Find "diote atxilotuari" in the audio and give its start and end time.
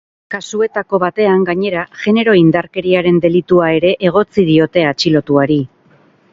4.51-5.63